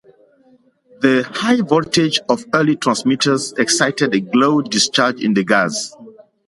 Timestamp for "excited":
3.53-4.15